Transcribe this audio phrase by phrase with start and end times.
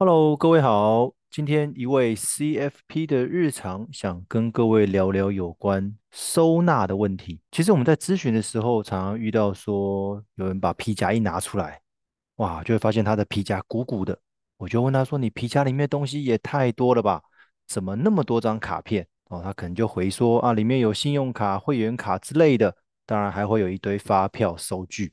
[0.00, 1.12] Hello，各位好。
[1.28, 7.40] 今天一位 CFP 的日常，想跟各位聊聊有关收纳的问题。
[7.50, 11.80] 其实我们在咨询的时候，常常遇到说有人把皮夹一拿出来，
[12.36, 14.16] 哇，就会发现他的皮夹鼓鼓的。
[14.58, 17.20] 我就问他说：“你皮夹里面东西也太多了吧？
[17.66, 22.72] 怎么那么多张卡片？”哦，他可能就回说：“啊，里面有信用卡、会员卡之类的，
[23.04, 25.12] 当然还会有一堆发票、收据。”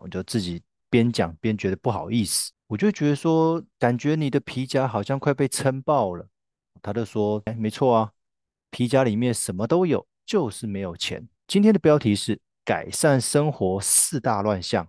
[0.00, 2.50] 我就自己边讲边觉得不好意思。
[2.66, 6.26] 我就觉得说，感觉你的皮夹好像快被撑爆了。
[6.82, 8.12] 他就说：“哎，没错啊，
[8.70, 14.88] 皮夹里面什么都有，就是没有钱。”今天的标题是“改善生活四大乱象，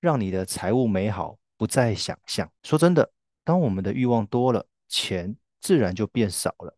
[0.00, 2.50] 让你的财务美好不再想象”。
[2.62, 3.10] 说真的，
[3.42, 6.76] 当我们的欲望多了，钱自然就变少了。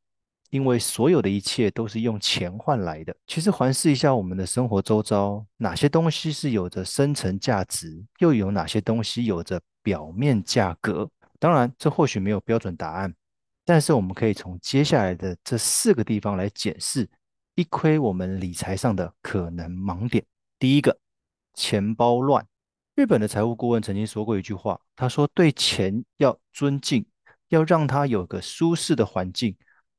[0.57, 3.15] 因为所有的一切都是用钱换来的。
[3.27, 11.07] 其实环视一下我们的生活周遭，哪些东西是有着深层价值，又有哪些东西有着表面价格？
[11.39, 13.15] 当然，这或许没有标准答案，
[13.67, 17.07] 但是我们可以从接下来的这四个地方来检视
[17.55, 20.25] 一窥我们理财上的可能盲点。
[20.59, 20.99] 第一个，
[21.53, 22.47] 钱包乱。
[22.95, 27.05] 日本的财务顾问曾经说过一句话，他说：“对钱要尊敬，
[27.51, 29.55] 要让它有个舒适的环境。”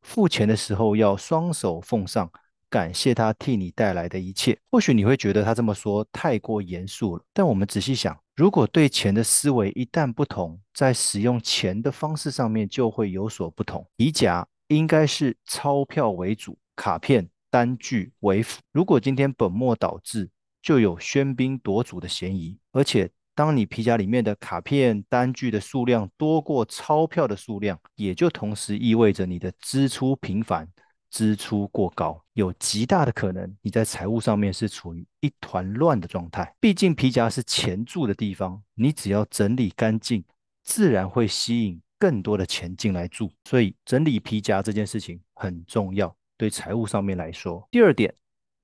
[0.08, 2.32] 付钱的时候要双手奉上，
[2.70, 4.58] 感谢他替你带来的一切。
[4.72, 13.86] 或许你会觉得他这么说太过严肃了，但我们仔细想，如果对钱的思维一旦不同，在使用钱的方式上面就会有所不同。
[13.98, 18.62] 皮夹应该是钞票为主，卡片单据为辅。
[18.72, 20.30] 如果今天本末倒置，
[20.62, 23.12] 就有喧宾夺主的嫌疑，而且。
[23.38, 30.68] 当你皮夹里面的卡片单据的数量多过钞票的数量，也就同时意味着你的支出频繁、
[31.12, 36.52] 支出过高，有极大的可能你在财务上面是处于一团乱的状态。
[36.60, 40.24] 毕竟皮夹是钱住的地方，你只要整理干净，
[40.64, 43.32] 自然会吸引更多的钱进来住。
[43.44, 47.68] 所以整理皮夹这件事情很重要，对财务上面来说。
[47.70, 48.12] 第二点，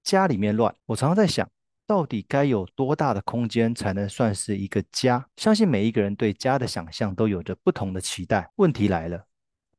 [0.03, 1.47] 家里面乱，我常常在想。
[1.85, 5.27] 到底该有多大的空间才能算是一个家？
[5.35, 8.49] 相信每一个人对家的想象都有着不同的期待。
[8.55, 9.25] 问题来了，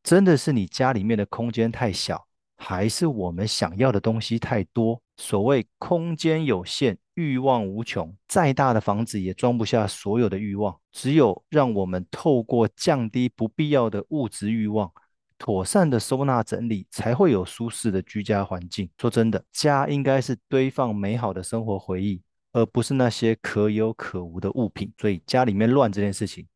[0.03, 2.27] 真的是你家里面的空间太小，
[2.57, 5.01] 还是我们想要的东西太多？
[5.17, 10.77] 所谓空间有限，欲望无穷，再大的房子也装不下所有的欲望。
[10.93, 14.93] 只有让我们透过降低不必要的物质欲望。
[15.39, 18.89] 妥善的收纳整理，才会有舒适的居家环境。
[18.99, 22.23] 说真的，家应该是堆放美好的生活回忆，
[22.53, 24.93] 而不是那些可有可无的物品。
[24.99, 26.47] 所以家里面乱这件事情，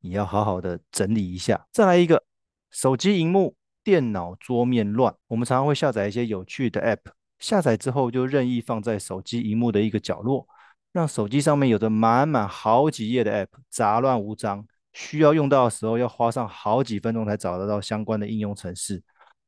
[0.00, 1.66] 你要好好的整理一下。
[1.72, 2.22] 再来一个，
[2.70, 5.14] 手机荧幕、电脑桌面乱。
[5.26, 10.46] 我们常常会下载一些有趣的 App，下载之后就任意放在手机荧幕的一个角落，
[10.92, 14.66] 让手机上面有着满满好几页的 App，杂乱无章。
[14.92, 19.02] 需要用到的时候，要花上好几分钟才找得到相关的应用程式，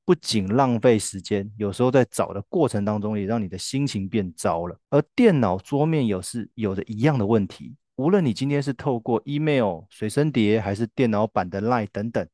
[0.04, 4.78] 不仅浪费时间，有时候在找的过程当中，也让你的心情变糟了。
[4.90, 12.26] 而电脑桌面有是有着一样的问题，无论你今天是透过 email、随身碟，还是电脑版的 Line 等等，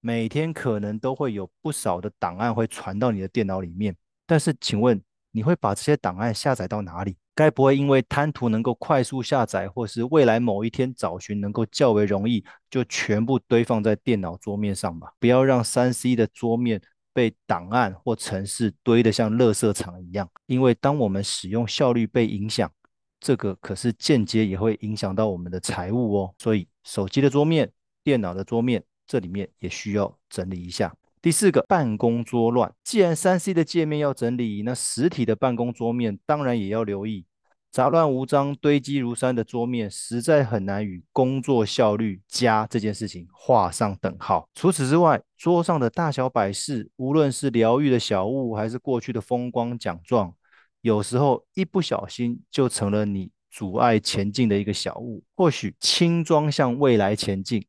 [0.00, 3.96] 每天可能都会有不少的档案会传到你的电脑里面。
[4.26, 7.16] 但是，请问你会把这些档案下载到哪里？
[7.34, 15.12] 该不会因为贪图能够快速下载，或是未来某一天找寻能够较为容易，就全部堆放在电脑桌面上吧？
[15.18, 16.80] 不要让 3C 的桌面
[17.14, 20.30] 被档案或程式堆得像垃圾场一样。
[20.46, 22.70] 因为当我们使用效率被影响，
[23.18, 26.34] 这个可是间接也会影响到我们的财务哦。
[26.38, 27.72] 所以手机的桌面、
[28.04, 30.94] 电脑的桌面，这里面也需要整理一下。
[31.22, 32.74] 第四个，办公桌乱。
[32.82, 37.24] 既然 3C 的界面要整理，那实体的办公桌面当然也要留意。
[37.70, 44.48] 杂乱无章、堆积如山的桌面，实在很难与工作效率佳这件事情画上等号。
[44.52, 50.34] 除此之外，桌上的大小摆饰，无论是疗愈的小物，还是过去的风光奖状，
[50.80, 55.22] 有时候一不小心就成了你阻碍前进的一个小物。
[55.36, 57.64] 或许轻装向未来前进，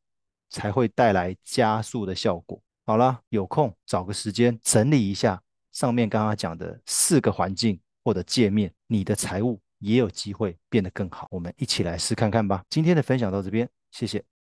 [0.50, 2.60] 才会带来加速的效果。
[2.86, 5.42] 好了，有空找个时间整理一下
[5.72, 11.26] 上面刚刚讲的四个环境或者界面，你的财务也有机会变得更好。
[11.30, 12.62] 我们一起来试看看吧。
[12.68, 14.33] 今天的分享到这边，谢谢。